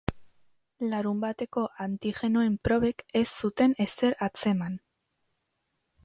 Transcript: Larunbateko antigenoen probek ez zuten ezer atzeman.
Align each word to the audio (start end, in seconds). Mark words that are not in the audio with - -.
Larunbateko 0.91 1.65
antigenoen 1.83 2.55
probek 2.67 3.03
ez 3.21 3.25
zuten 3.41 3.75
ezer 3.85 4.17
atzeman. 4.29 4.79